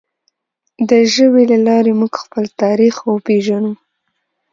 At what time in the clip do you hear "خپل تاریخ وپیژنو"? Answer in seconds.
2.23-3.73